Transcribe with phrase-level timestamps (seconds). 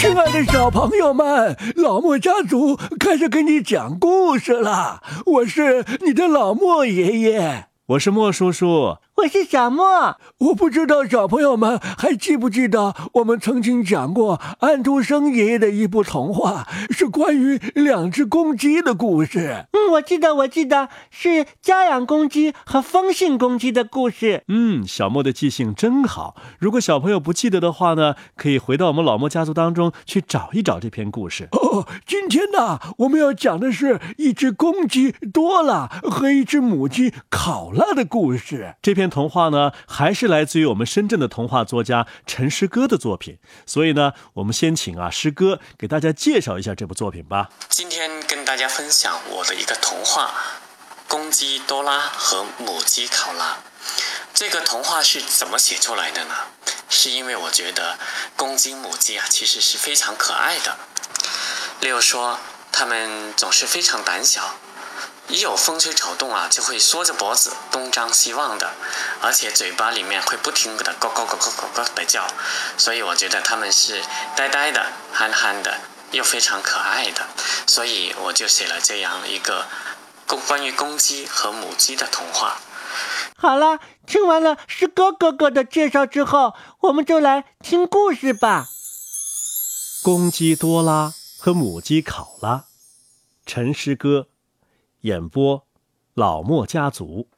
[0.00, 5.02] 亲爱的小朋友们，老莫家族开始给你讲故事了。
[5.26, 8.96] 我是你的老莫爷爷，我是莫叔叔。
[9.20, 19.66] 我是小莫，我不知道小朋友们还记不记得我们曾经讲过安徒生爷爷的一部童话，是关于两只公鸡的故事。
[19.72, 24.44] 嗯，我记得，我记得是家养公鸡和风信公鸡的故事。
[24.48, 26.34] 嗯，小莫的记性真好。
[26.58, 31.48] 如果小朋友不记得的话呢，可以回到我们老莫家族当中去找一找这篇故事。
[31.52, 31.69] 哦，
[32.06, 38.76] 今天呢，我们要讲的是一只公鸡多拉和一只母鸡考拉的故事。
[38.80, 39.10] 这篇。
[39.10, 47.50] 童话呢，还是来自于我们深圳的童话作家陈诗歌的作品，所以呢，我们先请啊诗歌给大家介绍一下这部作品吧。
[47.68, 50.26] 今天跟大家分享我的一个童话
[51.08, 53.54] 《公鸡多拉和母鸡考拉》。
[54.32, 56.34] 这个童话是怎么写出来的呢？
[56.88, 57.98] 是因为我觉得
[58.36, 60.76] 公鸡、母鸡啊，其实是非常可爱的。
[61.80, 62.38] 例如说，
[62.70, 64.54] 他们总是非常胆小。
[65.28, 68.72] 一有风吹草动啊，就会缩着脖子东张西望的，
[69.22, 72.26] 而且嘴巴里面会不停的咯咯咯咯咯咯的叫，
[72.76, 74.02] 所以我觉得他们是
[74.34, 75.78] 呆呆的、憨憨的，
[76.10, 77.28] 又非常可爱的，
[77.64, 79.66] 所以我就写了这样一个
[80.26, 82.58] 公关于公鸡和母鸡的童话。
[83.36, 88.66] 好了，听完了诗歌哥哥的介绍之后，我们就来听故事吧。
[90.02, 91.12] 公鸡多拉
[91.42, 92.66] 和母鸡考拉，
[93.46, 94.28] 陈诗歌。
[95.00, 95.66] 演播，
[96.12, 97.28] 老莫家族。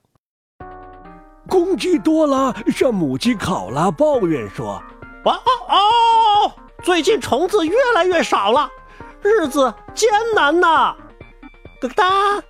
[1.48, 4.82] 公鸡多拉向母鸡考拉抱怨说
[5.24, 8.68] ：“哇哦哦，最近虫子越来越少了，
[9.22, 10.96] 日子艰难呐。”
[11.80, 12.42] 咯哒，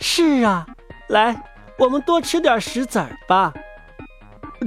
[0.00, 0.66] 是啊，
[1.10, 1.40] 来，
[1.78, 3.54] 我们多吃点石子儿吧。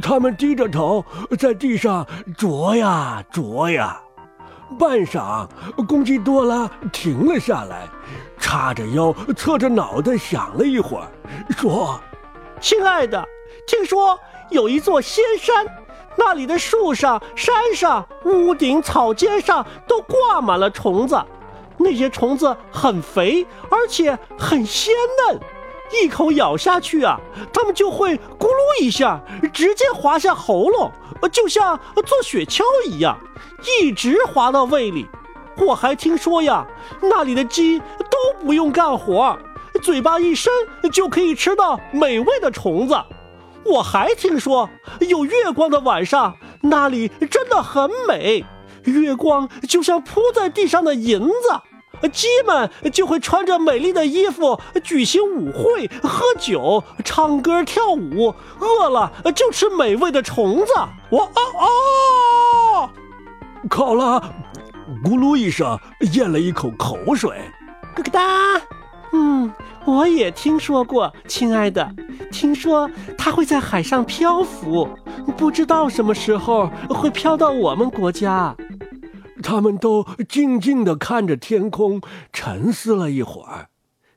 [0.02, 1.04] 他们低着头
[1.38, 4.02] 在地上啄呀啄呀。
[4.78, 5.48] 半晌，
[5.88, 7.88] 公鸡多拉停了下来，
[8.40, 11.08] 叉着腰，侧着脑袋想了一会儿，
[11.58, 12.00] 说
[12.62, 13.26] ：“亲爱的，
[13.66, 14.18] 听说
[14.50, 15.66] 有一座仙山，
[16.16, 21.20] 那里的树上、山上、屋顶、草尖上都挂满了虫子，
[21.78, 24.94] 那些虫子很肥，而且很鲜
[25.28, 25.40] 嫩，
[26.02, 27.20] 一口咬下去啊，
[27.52, 29.20] 它们就会咕噜一下，
[29.52, 30.92] 直接滑下喉咙，
[31.32, 33.18] 就像做雪橇一样。”
[33.82, 35.08] 一直滑到胃里，
[35.58, 36.66] 我还听说呀，
[37.02, 39.38] 那里的鸡都不用干活，
[39.82, 40.52] 嘴巴一伸
[40.92, 42.96] 就可以吃到美味的虫子。
[43.66, 44.70] 我还听说
[45.02, 48.46] 有月光的晚上，那里真的很美，
[48.84, 60.74] 月光就像铺在地上的银子，鸡们就会穿着美丽的衣服举行舞会、喝酒、唱歌、跳舞，饿了就吃美味的虫子。
[61.10, 62.90] 我哦哦。
[63.68, 64.20] 考拉
[65.04, 65.78] 咕噜一声
[66.14, 67.52] 咽了一口口水，
[67.96, 68.22] 咯咯哒。
[69.12, 69.52] 嗯，
[69.86, 71.94] 我也听说过，亲爱的，
[72.32, 74.88] 听说它会在海上漂浮，
[75.36, 78.56] 不知道什么时候会飘到我们国家。
[79.42, 83.70] 他们都静静地看着天空，沉思了一会儿。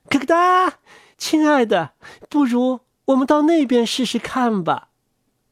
[0.09, 0.73] 咯咯哒，
[1.17, 1.91] 亲爱的，
[2.29, 4.89] 不如我们到那边试试看吧。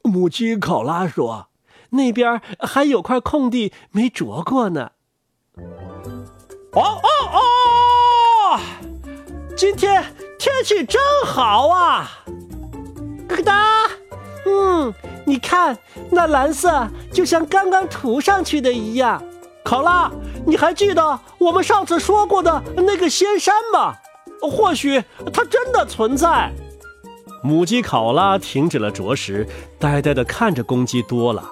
[0.04, 1.51] 母鸡考拉说。
[1.92, 4.92] 那边还有块空地没啄过呢。
[6.74, 8.60] 哦哦哦！
[9.56, 10.04] 今天
[10.40, 12.10] 天气真好啊！
[13.28, 13.88] 咯咯哒，
[14.46, 14.94] 嗯，
[15.26, 15.78] 你看
[16.10, 19.22] 那蓝色就像刚刚涂上去的一样。
[19.64, 20.10] 考拉，
[20.46, 23.94] 你还记得我们上次说过的那个仙山吗？
[24.42, 26.52] 或许它真的存在。
[27.44, 29.48] 母鸡考拉停止了啄食，
[29.78, 31.44] 呆呆地看着公鸡多了。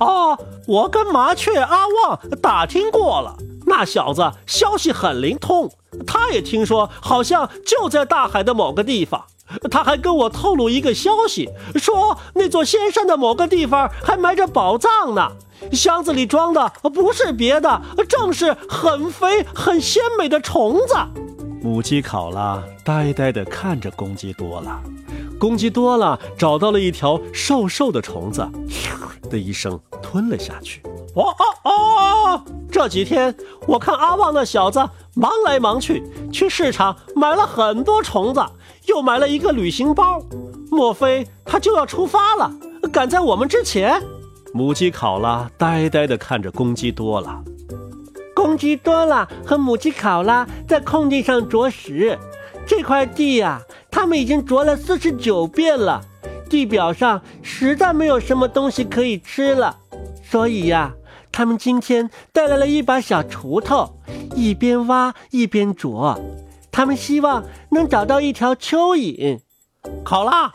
[0.00, 3.36] 哦，我跟麻雀阿旺打听过了，
[3.66, 5.70] 那小子消息很灵通，
[6.06, 9.24] 他也听说，好像就在大海的某个地方。
[9.70, 15.30] 他还跟我透露一个消息，说那座仙山的某个地方还埋着宝藏呢，
[15.72, 20.94] 箱子里装的不是别的，正是很肥很鲜美的虫子。
[21.62, 24.80] 母鸡考拉呆呆地看着公鸡多拉。
[25.42, 28.48] 公鸡多了，找到了一条瘦瘦的虫子，
[29.28, 30.80] 的一声吞了下去。
[31.16, 32.44] 哦哦哦！
[32.70, 33.34] 这几天
[33.66, 34.78] 我看阿旺那小子
[35.16, 36.00] 忙来忙去，
[36.30, 38.40] 去市场买了很多虫子，
[38.86, 40.22] 又买了一个旅行包。
[40.70, 42.48] 莫非他就要出发了，
[42.92, 44.00] 赶在我们之前？
[44.54, 47.42] 母鸡考拉呆呆地看着公鸡多了。
[48.32, 52.16] 公鸡多了和母鸡考拉在空地上啄食，
[52.64, 53.60] 这块地呀。
[53.92, 56.00] 他们已经啄了四十九遍了，
[56.48, 59.76] 地表上实在没有什么东西可以吃了，
[60.24, 60.94] 所以呀，
[61.30, 63.98] 他们今天带来了一把小锄头，
[64.34, 66.18] 一边挖一边啄。
[66.72, 69.40] 他们希望能找到一条蚯蚓。
[70.02, 70.50] 考拉，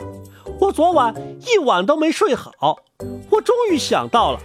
[0.60, 1.14] 我昨晚
[1.46, 2.76] 一晚都没睡好，
[3.30, 4.40] 我终于想到了，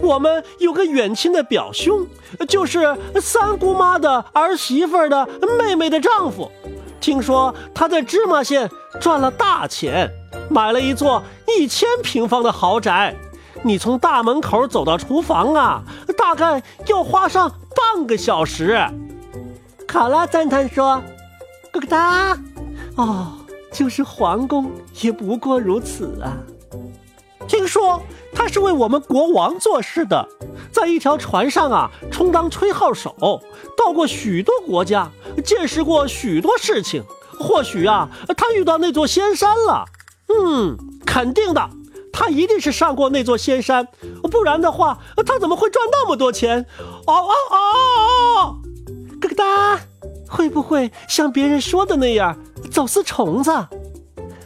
[0.00, 2.06] 我们有个远亲的表兄，
[2.48, 5.28] 就是三姑妈的儿媳妇的
[5.58, 6.50] 妹妹的丈夫。
[7.00, 8.68] 听说他在芝麻县
[9.00, 10.10] 赚了大钱，
[10.50, 13.14] 买了一座一千平方的豪宅。
[13.62, 15.82] 你从大门口走到厨房啊，
[16.16, 18.78] 大概要花上半个小时。
[19.86, 21.02] 考拉赞叹说
[21.72, 22.38] ：“咯哒，
[22.96, 23.32] 哦，
[23.72, 26.36] 就是皇宫也不过如此啊。
[27.48, 28.00] 听说
[28.34, 30.28] 他是为我们国王做事的，
[30.78, 33.42] 在一条船上啊，充当吹号手，
[33.76, 35.10] 到过许多国家，
[35.44, 37.02] 见识过许多事情。
[37.36, 39.84] 或许啊，他遇到那座仙山了。
[40.28, 41.68] 嗯，肯定的。”
[42.12, 43.88] 他一定是上过那座仙山，
[44.30, 46.64] 不然的话，他怎么会赚那么多钱？
[47.06, 48.58] 哦哦哦！
[49.20, 49.80] 咯哒，
[50.28, 52.38] 会不会像别人说的那样
[52.70, 53.50] 走私虫子？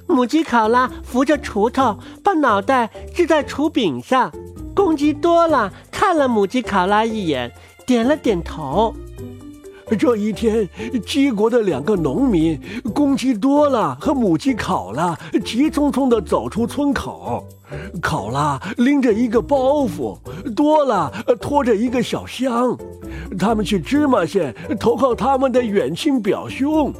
[0.06, 4.32] 母鸡考拉扶着锄头，把脑袋支在锄柄上。
[4.74, 7.50] 公鸡多了看了母鸡考拉一眼，
[7.86, 8.94] 点了点头。
[9.98, 10.66] 这一天，
[11.04, 12.58] 鸡国的两个农民
[12.94, 17.46] 公鸡多了和母鸡考拉急匆匆地走出村口。
[18.00, 20.18] 考拉拎着一个包袱，
[20.54, 22.76] 多了拖着一个小箱。
[23.38, 26.92] 他们去芝麻县投靠他们的远亲表兄。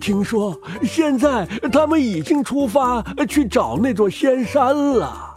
[0.00, 5.33] 听说现在他们已经出发去找那座仙山了。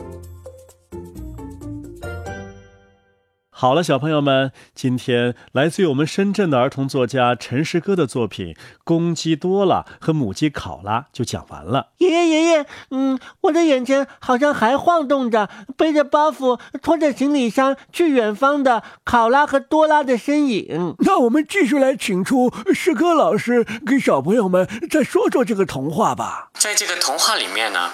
[3.59, 11.87] 好了，小朋友们，今天来自于我们深圳的儿童作家陈诗歌的作品《公鸡多了》和母鸡考拉就讲完了。
[11.97, 20.95] 爷爷，爷爷，嗯，我的眼前好像还晃动着背着包袱、拖着行李箱去远方的考拉和多拉的身影。
[20.99, 26.51] 那我们继续来请出诗歌老师给小朋友们再说说这个童话吧。
[26.59, 27.89] 在这个童话里面呢，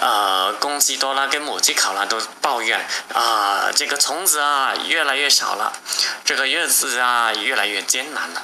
[0.00, 2.78] 呃，公鸡多拉跟母鸡考拉都抱怨
[3.12, 5.72] 啊，这个虫子啊越越来越少了，
[6.22, 8.42] 这个日子啊越来越艰难了。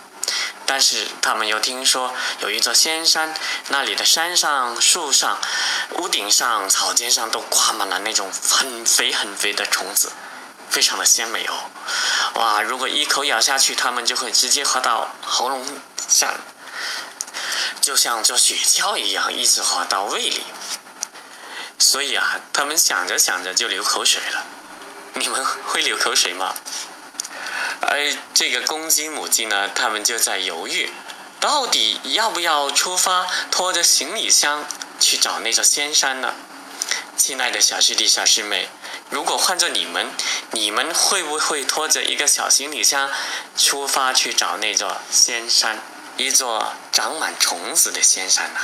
[0.64, 3.34] 但是他们又听说有一座仙山，
[3.69, 5.38] 那里的山上、树上、
[5.99, 10.11] 屋顶上、草尖上都挂满了那种很肥很肥的虫子，
[10.70, 11.52] 非常的鲜美哦。
[12.37, 15.67] 哇，如果一口咬下去，他们就会直接滑到喉咙
[16.08, 16.32] 下。
[17.82, 20.43] 就像做雪橇一样，一直滑到胃里。
[21.78, 24.46] 所以啊，他们想着想着就流口水了。
[25.16, 26.55] 你们会流口水吗？
[27.81, 30.90] 而这个公鸡、母鸡呢，他们就在犹豫，
[31.38, 34.64] 到底要不要出发，拖着行李箱
[34.99, 36.34] 去找那座仙山呢？
[37.16, 38.69] 亲爱的小师弟、小师妹，
[39.08, 40.11] 如果换做你们，
[40.50, 43.08] 你们会不会拖着一个小行李箱
[43.56, 45.78] 出发去找那座仙山？
[46.17, 48.60] 一座长满虫子的仙山呐。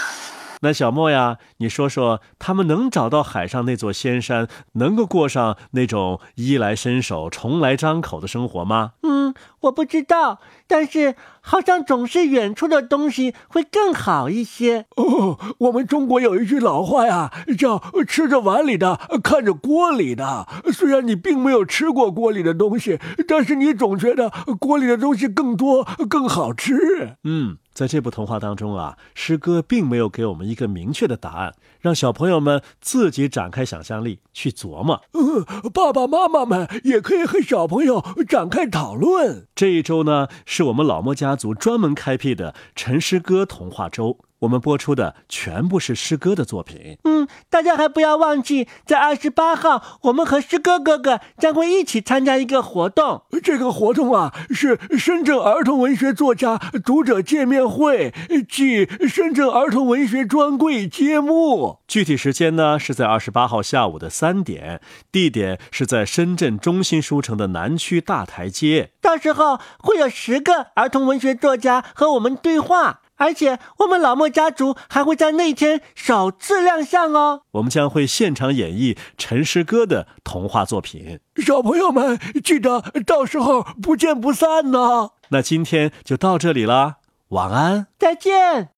[0.60, 8.92] 那小莫呀，你说说，他们能找到海上那座仙山，能够过上那种衣来伸手、重来张口的生活吗？
[9.02, 10.40] 嗯，我不知道，
[10.70, 14.86] 但是好像总是远处的东西会更好一些。
[14.94, 20.46] 哦，我们中国有一句老话呀，叫“吃着碗里的，看着锅里的”。
[20.72, 24.30] 虽然你并没有吃过锅里的东西，但是你总觉得
[24.60, 27.16] 锅里的东西更多、更好吃。
[27.24, 27.56] 嗯。
[27.72, 35.00] 在这部童话当中啊，诗歌并没有给我们一个明确的答案，让小朋友们自己展开想象力去琢磨。
[35.14, 39.46] 嗯，爸爸妈妈们也可以和小朋友展开讨论。
[39.54, 44.18] 这一周呢，是是我们老莫家族专门开辟的陈诗歌童话周。
[44.40, 46.98] 我们播出的全部是诗歌的作品。
[47.04, 53.22] 嗯，大家还不要忘记，在二十八号，我们和诗歌哥哥将会一起参加一个活动。
[53.42, 58.14] 这个活动啊，是深圳儿童文学作家读者见面会
[58.48, 61.78] 暨深圳儿童文学专柜揭幕。
[61.86, 64.80] 具体时间呢，是在二十八号下午的三点，
[65.12, 68.90] 地点是在深圳中心书城的南区大台阶。
[69.02, 73.00] 到时候会有十个儿童文学作家和我们对话。
[73.20, 77.42] 而且我们老莫家族还会在那天首次亮相哦。
[77.52, 85.10] 我们将会现场演绎陈诗歌的童话作品，小朋友们记得到时候不见不散呢。
[85.28, 86.96] 那今天就到这里啦，
[87.28, 88.68] 晚安，再见。